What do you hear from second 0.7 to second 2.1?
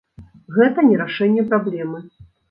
не рашэнне праблемы.